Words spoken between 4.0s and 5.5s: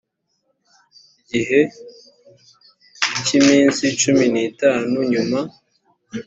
cumi n itanu nyuma